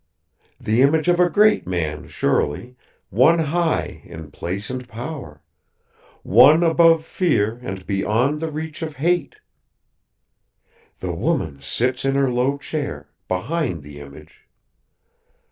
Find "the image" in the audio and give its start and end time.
0.59-1.07, 13.83-14.47